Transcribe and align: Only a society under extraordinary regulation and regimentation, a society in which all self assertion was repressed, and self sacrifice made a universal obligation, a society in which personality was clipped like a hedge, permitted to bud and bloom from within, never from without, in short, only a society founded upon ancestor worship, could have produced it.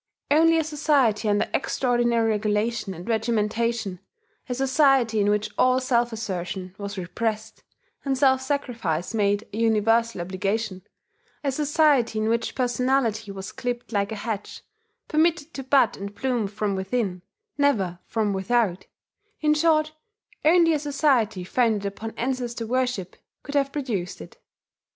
Only 0.31 0.57
a 0.57 0.63
society 0.63 1.29
under 1.29 1.47
extraordinary 1.53 2.31
regulation 2.31 2.95
and 2.95 3.07
regimentation, 3.07 3.99
a 4.49 4.55
society 4.55 5.19
in 5.19 5.29
which 5.29 5.51
all 5.59 5.79
self 5.79 6.11
assertion 6.11 6.73
was 6.79 6.97
repressed, 6.97 7.63
and 8.03 8.17
self 8.17 8.41
sacrifice 8.41 9.13
made 9.13 9.47
a 9.53 9.57
universal 9.57 10.21
obligation, 10.21 10.81
a 11.43 11.51
society 11.51 12.17
in 12.17 12.29
which 12.29 12.55
personality 12.55 13.31
was 13.31 13.51
clipped 13.51 13.91
like 13.91 14.11
a 14.11 14.15
hedge, 14.15 14.63
permitted 15.07 15.53
to 15.53 15.61
bud 15.61 15.95
and 15.97 16.15
bloom 16.15 16.47
from 16.47 16.73
within, 16.75 17.21
never 17.59 17.99
from 18.07 18.33
without, 18.33 18.87
in 19.39 19.53
short, 19.53 19.91
only 20.43 20.73
a 20.73 20.79
society 20.79 21.43
founded 21.43 21.85
upon 21.85 22.09
ancestor 22.17 22.65
worship, 22.65 23.17
could 23.43 23.53
have 23.53 23.71
produced 23.71 24.19
it. 24.19 24.39